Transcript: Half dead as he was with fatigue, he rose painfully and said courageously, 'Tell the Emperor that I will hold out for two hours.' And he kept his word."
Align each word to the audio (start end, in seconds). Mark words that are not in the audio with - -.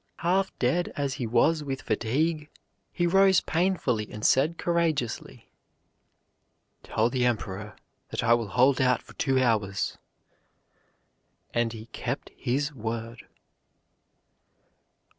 Half 0.17 0.51
dead 0.57 0.91
as 0.95 1.13
he 1.13 1.27
was 1.27 1.63
with 1.63 1.83
fatigue, 1.83 2.49
he 2.91 3.05
rose 3.05 3.39
painfully 3.39 4.11
and 4.11 4.25
said 4.25 4.57
courageously, 4.57 5.47
'Tell 6.81 7.11
the 7.11 7.23
Emperor 7.27 7.75
that 8.09 8.23
I 8.23 8.33
will 8.33 8.47
hold 8.47 8.81
out 8.81 9.03
for 9.03 9.13
two 9.13 9.39
hours.' 9.39 9.99
And 11.53 11.71
he 11.71 11.85
kept 11.91 12.31
his 12.35 12.73
word." 12.73 13.27